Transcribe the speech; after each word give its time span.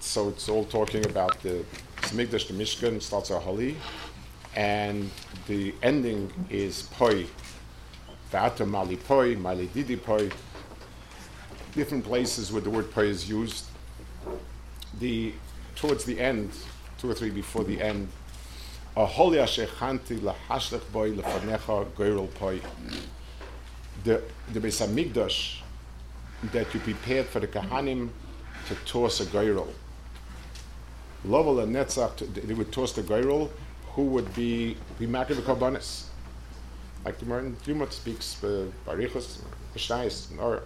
so 0.00 0.28
it's 0.28 0.48
all 0.48 0.64
talking 0.64 1.04
about 1.06 1.40
the 1.42 1.64
Smigdash, 2.02 2.48
the 2.48 2.54
Mishkan, 2.54 3.00
starts 3.00 3.30
a 3.30 3.38
Holi, 3.38 3.76
and 4.56 5.10
the 5.46 5.74
ending 5.82 6.32
is 6.48 6.82
Poi. 6.82 7.26
Vata 8.32 8.66
Mali 8.66 8.96
Poi, 8.96 9.36
Mali 9.36 9.66
Didi 9.66 9.96
Poi. 9.96 10.30
Different 11.74 12.04
places 12.04 12.52
where 12.52 12.62
the 12.62 12.70
word 12.70 12.90
Poi 12.92 13.06
is 13.06 13.28
used. 13.28 13.66
The 14.98 15.34
towards 15.76 16.04
the 16.04 16.18
end, 16.18 16.50
two 16.98 17.10
or 17.10 17.14
three 17.14 17.30
before 17.30 17.64
the 17.64 17.80
end, 17.80 18.08
a 18.96 19.06
Holi 19.06 19.38
Ashechanti 19.38 20.18
Lahashlech 20.18 20.90
Boi 20.92 21.12
Lefanecha 21.12 21.86
Goyrol 21.92 22.32
Poi. 22.34 22.60
The 24.04 24.22
the 24.52 24.60
Beis 24.60 24.84
Hamikdash 24.84 25.58
that 26.52 26.72
you 26.72 26.80
prepared 26.80 27.26
for 27.26 27.40
the 27.40 27.46
Kahanim 27.46 28.08
to 28.66 28.74
toss 28.86 29.20
a 29.20 29.26
Goyrol. 29.26 29.68
Lovel 31.24 31.56
Netzach, 31.66 32.16
they 32.34 32.54
would 32.54 32.72
toss 32.72 32.92
the 32.92 33.02
Goyrol, 33.02 33.50
who 33.92 34.04
would 34.04 34.34
be 34.34 34.76
be 34.98 35.06
Makir 35.06 35.34
Karbonis. 35.42 36.06
Like 37.04 37.18
the 37.18 37.26
Martin 37.26 37.56
Dumot 37.64 37.92
speaks, 37.92 38.42
uh, 38.42 38.66
Barichus, 38.86 39.38
Mishnayis, 39.74 40.38
or 40.40 40.62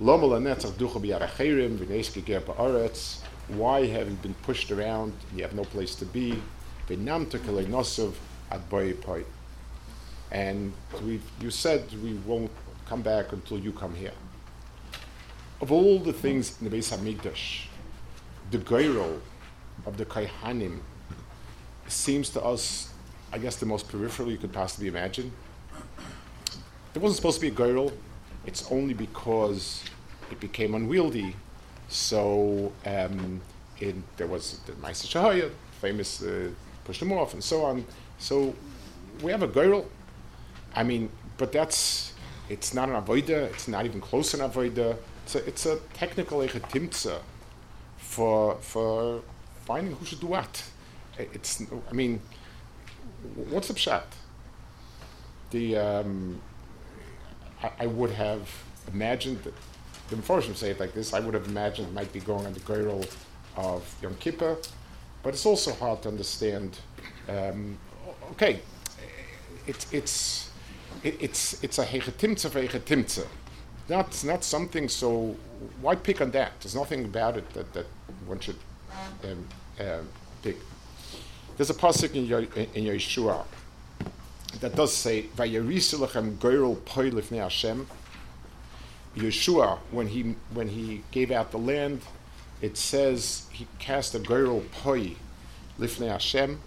Lovel 0.00 0.30
Netzach 0.30 0.72
Ducha 0.72 1.00
B'Yaracherim, 1.00 1.78
V'neiski 1.78 2.24
Ger 2.24 2.40
Ba'aretz. 2.40 3.20
Why 3.48 3.86
have 3.86 4.08
you 4.08 4.16
been 4.16 4.34
pushed 4.42 4.72
around? 4.72 5.12
You 5.34 5.42
have 5.42 5.54
no 5.54 5.64
place 5.64 5.94
to 5.96 6.04
be. 6.04 6.42
V'nam 6.88 7.26
Tekelei 7.26 7.66
Nosov 7.66 8.14
Ad 8.50 8.68
Boy 8.68 8.94
Poi. 8.94 9.24
And 10.32 10.72
we, 11.04 11.20
you 11.40 11.50
said 11.50 11.84
we 12.02 12.14
won't 12.26 12.50
come 12.86 13.02
back 13.02 13.32
until 13.32 13.58
you 13.58 13.72
come 13.72 13.94
here. 13.94 14.12
Of 15.60 15.70
all 15.70 16.00
the 16.00 16.12
things 16.12 16.60
in 16.60 16.68
the 16.68 16.76
Beis 16.76 16.96
Hamikdash, 16.96 17.66
the 18.50 18.58
Goyrol 18.58 19.20
of 19.86 19.96
the 19.96 20.04
Kaihanim 20.04 20.80
seems 21.86 22.30
to 22.30 22.42
us, 22.42 22.90
I 23.32 23.38
guess, 23.38 23.56
the 23.56 23.66
most 23.66 23.88
peripheral 23.88 24.30
you 24.30 24.38
could 24.38 24.52
possibly 24.52 24.88
imagine. 24.88 25.32
There 26.92 27.02
wasn't 27.02 27.16
supposed 27.16 27.40
to 27.40 27.42
be 27.42 27.48
a 27.48 27.56
Goyrol. 27.56 27.92
It's 28.46 28.70
only 28.70 28.94
because 28.94 29.84
it 30.30 30.40
became 30.40 30.74
unwieldy. 30.74 31.34
So 31.88 32.72
um, 32.84 33.40
it, 33.80 33.96
there 34.16 34.26
was 34.26 34.58
the 34.66 34.72
Maisa 34.72 35.06
Shahaya, 35.06 35.50
famous, 35.80 36.22
uh, 36.22 36.50
pushed 36.84 37.02
off, 37.02 37.34
and 37.34 37.42
so 37.42 37.64
on. 37.64 37.84
So 38.18 38.54
we 39.22 39.30
have 39.30 39.42
a 39.42 39.48
Goyrol. 39.48 39.86
I 40.74 40.82
mean, 40.82 41.10
but 41.38 41.52
that's, 41.52 42.12
it's 42.48 42.74
not 42.74 42.88
an 42.88 43.02
Avoida, 43.02 43.50
it's 43.50 43.68
not 43.68 43.84
even 43.84 44.00
close 44.00 44.32
to 44.32 44.42
an 44.42 44.50
Avoida. 44.50 44.96
It's 45.24 45.34
a, 45.34 45.46
it's 45.46 45.66
a 45.66 45.76
technical 45.94 46.42
for, 47.98 48.56
for 48.60 49.22
finding 49.68 49.94
who 49.94 50.04
should 50.06 50.20
do 50.20 50.28
what. 50.28 50.64
It's, 51.18 51.62
I 51.90 51.92
mean, 51.92 52.20
what's 53.50 53.68
the 53.68 53.74
pshat? 53.74 54.08
The, 55.50 55.76
um, 55.76 56.40
I, 57.62 57.70
I, 57.80 57.86
would 57.86 58.10
have 58.10 58.44
imagined 58.92 59.42
that, 59.44 59.54
the 60.08 60.16
Mephoshim 60.16 60.56
say 60.56 60.70
it 60.70 60.80
like 60.80 60.94
this, 60.94 61.12
I 61.12 61.20
would 61.20 61.34
have 61.34 61.46
imagined 61.46 61.88
it 61.88 61.94
might 61.94 62.12
be 62.12 62.20
going 62.20 62.46
on 62.46 62.54
the 62.54 62.60
Goyrol 62.60 63.04
of 63.56 63.82
Yom 64.02 64.14
Kippur, 64.16 64.56
but 65.22 65.34
it's 65.34 65.44
also 65.44 65.72
hard 65.74 66.02
to 66.02 66.08
understand. 66.08 66.78
Um, 67.28 67.78
okay, 68.32 68.60
it, 69.66 69.86
it's, 69.92 70.50
it, 71.02 71.16
it's, 71.20 71.62
it's 71.62 71.78
a 71.78 71.84
hegetimtze 71.84 72.48
for 72.48 72.60
hegetimtze 72.62 73.26
not 73.88 74.22
not 74.24 74.44
something 74.44 74.88
so. 74.88 75.36
Why 75.80 75.94
pick 75.96 76.20
on 76.20 76.30
that? 76.32 76.52
There's 76.60 76.74
nothing 76.74 77.04
about 77.04 77.36
it 77.36 77.48
that, 77.50 77.72
that 77.72 77.86
one 78.26 78.38
should 78.38 78.56
um, 79.80 80.08
pick. 80.42 80.56
There's 81.56 81.70
a 81.70 81.74
pasuk 81.74 82.14
in, 82.14 82.26
your, 82.26 82.40
in 82.40 82.84
Yehoshua 82.84 83.44
that 84.60 84.74
does 84.74 84.94
say, 84.94 85.24
"Vayerisulachem 85.36 86.36
goyrol 86.36 86.76
poilifnei 86.76 87.42
Hashem." 87.42 87.86
Yehoshua, 89.16 89.78
when 89.90 90.08
he 90.08 90.36
when 90.52 90.68
he 90.68 91.02
gave 91.10 91.30
out 91.30 91.50
the 91.50 91.58
land, 91.58 92.02
it 92.60 92.76
says 92.76 93.46
he 93.50 93.66
cast 93.78 94.14
a 94.14 94.18
goyrol 94.18 94.70
poi 94.70 95.16
lifnei 95.78 96.10
Hashem. 96.10 96.60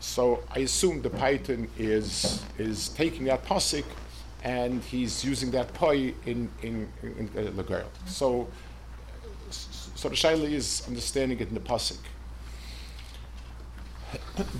So 0.00 0.42
I 0.54 0.60
assume 0.60 1.02
the 1.02 1.10
Paytan 1.10 1.68
is 1.76 2.44
is 2.58 2.88
taking 2.90 3.24
that 3.24 3.44
pasuk 3.44 3.84
and 4.44 4.82
he's 4.84 5.24
using 5.24 5.50
that 5.50 5.72
poi 5.74 6.14
in 6.26 6.48
in, 6.62 6.88
in, 7.02 7.30
in 7.34 7.56
the 7.56 7.62
girl. 7.62 7.86
So, 8.06 8.48
so 9.98 10.08
the 10.08 10.14
shaila 10.14 10.48
is 10.48 10.84
understanding 10.86 11.40
it 11.40 11.48
in 11.48 11.54
the 11.54 11.60
pasuk. 11.60 11.98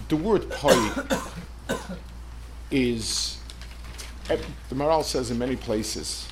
The 0.09 0.17
word 0.17 0.51
poi 0.51 0.91
is 2.73 3.39
the 4.27 4.75
Maharal 4.75 5.05
says 5.05 5.31
in 5.31 5.39
many 5.39 5.55
places 5.55 6.27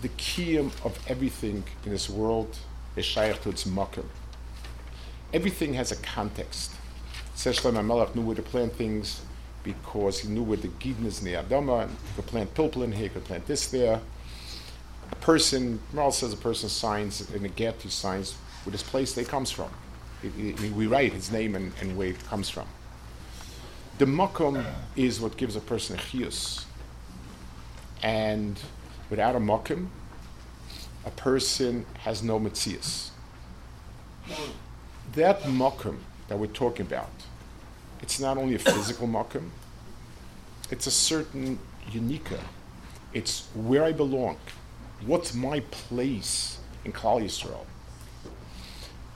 the 0.00 0.08
kiyum 0.08 0.72
of 0.84 0.98
everything 1.06 1.62
in 1.84 1.92
this 1.92 2.10
world 2.10 2.58
is 2.96 3.04
shaykh 3.04 3.40
to 3.42 3.50
its 3.50 3.64
makkah. 3.64 4.02
Everything 5.32 5.74
has 5.74 5.92
a 5.92 5.96
context. 6.02 6.72
Says 7.36 7.60
Shlomo 7.60 7.86
Melech 7.86 8.16
knew 8.16 8.22
where 8.22 8.34
to 8.34 8.42
plant 8.42 8.72
things 8.72 9.22
because 9.62 10.18
he 10.18 10.26
knew 10.28 10.42
where 10.42 10.58
the 10.58 10.66
Gidin 10.66 11.06
is 11.06 11.22
near 11.22 11.44
Adama, 11.44 11.88
he 11.88 12.16
could 12.16 12.26
plant 12.26 12.52
pilpul 12.54 12.82
in 12.82 12.90
here, 12.90 13.04
he 13.04 13.08
could 13.08 13.24
plant 13.24 13.46
this 13.46 13.68
there. 13.68 14.00
Person, 15.22 15.80
Maharal 15.94 16.12
says 16.12 16.32
a 16.32 16.36
person 16.36 16.68
signs 16.68 17.32
in 17.32 17.44
a 17.44 17.48
get, 17.48 17.80
he 17.80 17.88
signs 17.88 18.34
with 18.64 18.74
his 18.74 18.82
place 18.82 19.12
they 19.12 19.22
he 19.22 19.28
comes 19.28 19.52
from. 19.52 19.70
we 20.22 20.86
write 20.88 21.12
his 21.12 21.30
name 21.30 21.54
and, 21.54 21.72
and, 21.80 21.96
where 21.96 22.08
it 22.08 22.24
comes 22.24 22.50
from. 22.50 22.66
The 23.98 24.04
makom 24.04 24.64
is 24.96 25.20
what 25.20 25.36
gives 25.36 25.54
a 25.54 25.60
person 25.60 25.96
a 25.96 26.00
chiyus. 26.00 26.64
And 28.02 28.58
without 29.10 29.36
a 29.36 29.38
makom, 29.38 29.88
a 31.06 31.10
person 31.10 31.86
has 32.00 32.22
no 32.24 32.40
mitzias. 32.40 33.10
That 35.14 35.42
makom 35.42 35.98
that 36.26 36.36
we're 36.36 36.46
talking 36.46 36.84
about, 36.84 37.10
it's 38.00 38.18
not 38.18 38.38
only 38.38 38.56
a 38.56 38.58
physical 38.58 39.06
makom, 39.06 39.50
it's 40.68 40.88
a 40.88 40.90
certain 40.90 41.60
unica. 41.92 42.40
It's 43.12 43.46
where 43.54 43.84
I 43.84 43.92
belong. 43.92 44.38
What's 45.06 45.34
my 45.34 45.60
place 45.60 46.58
in 46.84 46.92
Klal 46.92 47.22
Yisrael? 47.22 47.66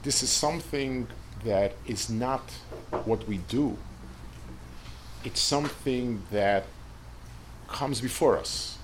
This 0.02 0.22
is 0.22 0.30
something 0.30 1.08
that 1.44 1.74
is 1.86 2.10
not 2.10 2.50
what 3.04 3.26
we 3.28 3.38
do. 3.38 3.76
It's 5.25 5.41
something 5.41 6.22
that 6.30 6.64
comes 7.69 8.00
before 8.00 8.36
us. 8.36 8.78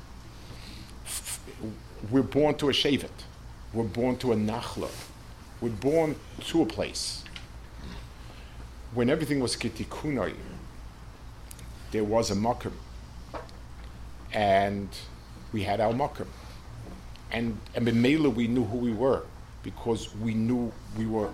We're 2.10 2.22
born 2.22 2.56
to 2.56 2.68
a 2.68 2.72
Shevet. 2.72 3.10
We're 3.72 3.84
born 3.84 4.16
to 4.18 4.32
a 4.32 4.36
Nachla. 4.36 4.90
We're 5.60 5.70
born 5.70 6.16
to 6.46 6.62
a 6.62 6.66
place 6.66 7.22
when 8.94 9.08
everything 9.08 9.40
was 9.40 9.56
kitikunoi, 9.56 10.34
there 11.92 12.04
was 12.04 12.30
a 12.30 12.34
makom, 12.34 12.72
and 14.32 14.88
we 15.52 15.62
had 15.62 15.80
our 15.80 15.92
makom, 15.92 16.26
and 17.32 17.58
and 17.74 17.86
B'meila 17.86 18.32
we 18.34 18.46
knew 18.46 18.64
who 18.64 18.78
we 18.78 18.92
were 18.92 19.22
because 19.62 20.14
we 20.16 20.34
knew 20.34 20.72
we 20.96 21.06
were 21.06 21.30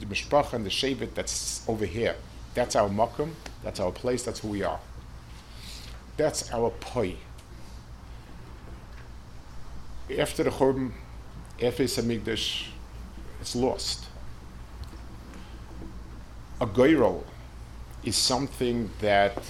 the 0.00 0.06
mishpacha 0.06 0.54
and 0.54 0.64
the 0.64 0.70
shevet 0.70 1.14
that's 1.14 1.68
over 1.68 1.84
here. 1.84 2.16
That's 2.54 2.74
our 2.74 2.88
makom. 2.88 3.30
That's 3.62 3.78
our 3.80 3.92
place. 3.92 4.22
That's 4.24 4.40
who 4.40 4.48
we 4.48 4.62
are. 4.62 4.80
That's 6.16 6.50
our 6.52 6.70
poi. 6.70 7.16
After 10.18 10.42
the 10.42 10.50
Churban, 10.50 10.92
after 11.62 11.84
Samigdash, 11.84 12.66
it's 13.40 13.54
lost 13.54 14.06
a 16.60 16.66
goyrol 16.66 17.24
is 18.04 18.16
something 18.16 18.90
that 19.00 19.42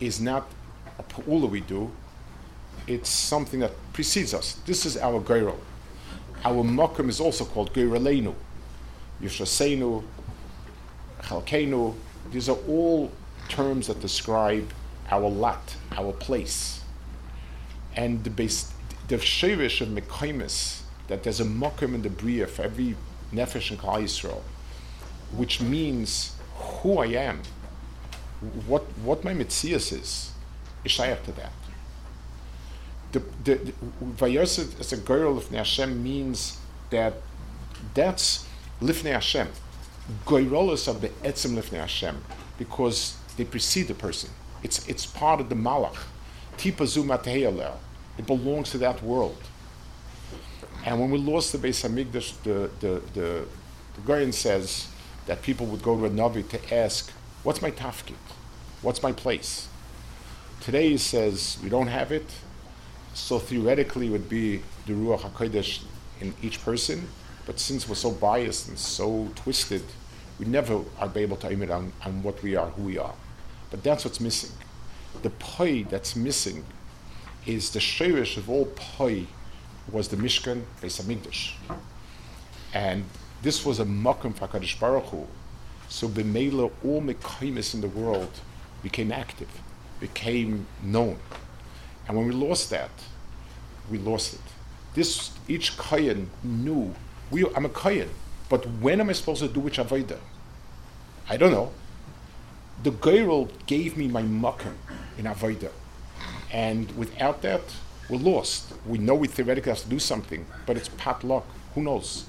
is 0.00 0.20
not 0.20 0.48
a 0.98 1.02
pu'ula 1.04 1.48
we 1.48 1.60
do, 1.60 1.90
it's 2.86 3.08
something 3.08 3.60
that 3.60 3.72
precedes 3.92 4.34
us. 4.34 4.54
This 4.66 4.86
is 4.86 4.96
our 4.96 5.20
goyrol. 5.20 5.58
Our 6.44 6.64
makom 6.64 7.08
is 7.08 7.20
also 7.20 7.44
called 7.44 7.72
goyrolenu, 7.72 8.34
yushaseinu, 9.22 10.02
chalkenu. 11.22 11.94
These 12.30 12.48
are 12.48 12.58
all 12.68 13.10
terms 13.48 13.86
that 13.86 14.00
describe 14.00 14.70
our 15.10 15.28
lot, 15.28 15.76
our 15.92 16.12
place. 16.12 16.82
And 17.94 18.24
the 18.24 18.30
base, 18.30 18.72
the 19.08 19.16
shirish 19.16 19.80
of 19.80 19.88
Mekaimis, 19.88 20.80
that 21.08 21.22
there's 21.22 21.40
a 21.40 21.44
makom 21.44 21.94
in 21.94 22.02
the 22.02 22.10
Bria 22.10 22.46
for 22.46 22.62
every 22.62 22.96
nefesh 23.32 23.70
and 23.70 23.78
Klal 23.78 24.02
Yisrael 24.02 24.42
which 25.32 25.60
means 25.60 26.34
who 26.56 26.98
I 26.98 27.06
am, 27.06 27.42
what, 28.66 28.82
what 29.02 29.24
my 29.24 29.32
mitzias 29.32 29.92
is, 29.92 30.32
is 30.84 30.96
to 30.96 31.32
that. 31.32 31.52
The, 33.12 33.22
the, 33.44 33.72
the 34.16 34.38
as 34.40 34.92
a 34.92 34.96
girl 34.96 35.36
of 35.36 35.48
Hashem 35.48 36.02
means 36.02 36.58
that 36.90 37.14
That's 37.94 38.46
Lifnei 38.80 39.12
Hashem. 39.12 39.48
Goyrolus 40.26 40.88
of 40.88 41.00
the 41.00 41.08
Etzim 41.08 41.56
Lifnei 41.56 41.80
Hashem, 41.80 42.24
because 42.58 43.16
they 43.36 43.44
precede 43.44 43.88
the 43.88 43.94
person. 43.94 44.30
It's, 44.62 44.86
it's 44.88 45.06
part 45.06 45.40
of 45.40 45.48
the 45.48 45.54
Malach. 45.54 45.96
It 46.58 48.26
belongs 48.26 48.70
to 48.70 48.78
that 48.78 49.02
world. 49.02 49.42
And 50.84 51.00
when 51.00 51.10
we 51.10 51.18
lost 51.18 51.52
the 51.52 51.58
Beis 51.58 51.88
Hamikdash, 51.88 52.42
the, 52.42 52.70
the, 52.80 53.02
the, 53.14 53.46
the 53.94 54.00
Goyen 54.04 54.32
says 54.32 54.88
that 55.26 55.42
people 55.42 55.66
would 55.66 55.82
go 55.82 55.96
to 55.96 56.06
a 56.06 56.10
Navi 56.10 56.48
to 56.48 56.74
ask, 56.74 57.10
what's 57.42 57.62
my 57.62 57.70
tafkid? 57.70 58.14
What's 58.82 59.02
my 59.02 59.12
place? 59.12 59.68
Today 60.60 60.90
he 60.90 60.98
says, 60.98 61.58
we 61.62 61.68
don't 61.68 61.86
have 61.86 62.10
it, 62.12 62.26
so 63.14 63.38
theoretically 63.38 64.08
would 64.08 64.28
be 64.28 64.62
the 64.86 64.92
Ruach 64.92 65.20
HaKodesh 65.20 65.82
in 66.20 66.34
each 66.42 66.62
person, 66.62 67.08
but 67.46 67.58
since 67.58 67.88
we're 67.88 67.94
so 67.94 68.10
biased 68.10 68.68
and 68.68 68.78
so 68.78 69.28
twisted, 69.34 69.82
we 70.38 70.46
never 70.46 70.80
are 70.98 71.10
able 71.14 71.36
to 71.38 71.50
aim 71.50 71.62
it 71.62 71.70
on, 71.70 71.92
on 72.04 72.22
what 72.22 72.42
we 72.42 72.56
are, 72.56 72.68
who 72.70 72.82
we 72.82 72.98
are. 72.98 73.14
But 73.70 73.82
that's 73.82 74.04
what's 74.04 74.20
missing. 74.20 74.52
The 75.22 75.30
poi 75.30 75.84
that's 75.84 76.16
missing 76.16 76.64
is 77.46 77.70
the 77.70 77.80
shirish 77.80 78.36
of 78.36 78.48
all 78.48 78.66
poi 78.66 79.26
was 79.90 80.08
the 80.08 80.16
Mishkan 80.16 80.62
Beis 80.80 81.02
Hamikdash. 81.02 81.52
And 82.72 83.04
this 83.42 83.64
was 83.66 83.80
a 83.80 83.84
makom 83.84 84.34
HaKadosh 84.34 84.78
Baruch 84.80 85.04
Hu. 85.06 85.26
So 85.88 86.08
b'meila, 86.08 86.70
all 86.84 87.02
mekaimis 87.02 87.74
in 87.74 87.80
the 87.82 87.88
world 87.88 88.30
became 88.82 89.12
active, 89.12 89.50
became 90.00 90.66
known. 90.82 91.18
And 92.06 92.16
when 92.16 92.26
we 92.26 92.32
lost 92.32 92.70
that, 92.70 92.90
we 93.90 93.98
lost 93.98 94.34
it. 94.34 94.40
This 94.94 95.30
each 95.48 95.76
kayan 95.78 96.30
knew 96.42 96.94
we, 97.30 97.46
I'm 97.54 97.64
a 97.64 97.70
kayan, 97.70 98.10
but 98.48 98.66
when 98.80 99.00
am 99.00 99.08
I 99.08 99.12
supposed 99.14 99.40
to 99.40 99.48
do 99.48 99.60
which 99.60 99.78
avodah? 99.78 100.18
I 101.28 101.36
don't 101.36 101.52
know. 101.52 101.72
The 102.82 102.90
Geirel 102.90 103.48
gave 103.66 103.96
me 103.96 104.06
my 104.08 104.22
makom 104.22 104.74
in 105.16 105.24
avodah, 105.24 105.70
and 106.52 106.90
without 106.96 107.40
that, 107.42 107.62
we're 108.10 108.18
lost. 108.18 108.74
We 108.86 108.98
know 108.98 109.14
we 109.14 109.28
theoretically 109.28 109.70
have 109.70 109.82
to 109.82 109.88
do 109.88 109.98
something, 109.98 110.44
but 110.66 110.76
it's 110.76 110.90
pat 110.98 111.24
luck. 111.24 111.46
Who 111.74 111.82
knows? 111.82 112.26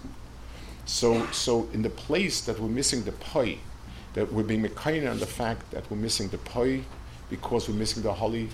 So, 0.86 1.26
so 1.32 1.68
in 1.74 1.82
the 1.82 1.90
place 1.90 2.42
that 2.42 2.60
we're 2.60 2.70
missing 2.70 3.04
the 3.04 3.12
poi, 3.12 3.58
that 4.14 4.32
we're 4.32 4.44
being 4.44 4.64
mekayin 4.64 5.10
on 5.10 5.20
the 5.20 5.26
fact 5.26 5.72
that 5.72 5.90
we're 5.90 5.98
missing 5.98 6.30
the 6.30 6.38
poi 6.38 6.84
because 7.30 7.68
we're 7.68 7.76
missing 7.76 8.04
the 8.04 8.14
holly, 8.14 8.50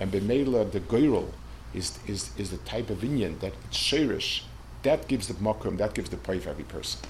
and 0.00 0.10
b'meila 0.10 0.72
the 0.72 0.80
goyrel 0.80 1.28
is, 1.74 1.98
is, 2.06 2.30
is 2.36 2.50
the 2.50 2.56
type 2.58 2.90
of 2.90 2.98
inyan 2.98 3.38
that 3.40 3.52
it's 3.66 3.76
shirish, 3.78 4.42
that 4.82 5.06
gives 5.06 5.28
the 5.28 5.34
makom, 5.34 5.76
that 5.76 5.94
gives 5.94 6.10
the 6.10 6.16
poi 6.16 6.40
for 6.40 6.50
every 6.50 6.64
person. 6.64 7.00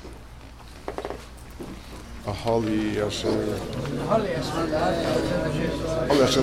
A 2.27 2.33
holly, 2.33 3.01
asher, 3.01 3.31
Holly, 4.07 4.31
as 4.33 4.47
well, 4.51 4.67
that, 4.67 6.09
holly 6.09 6.23
asher 6.23 6.43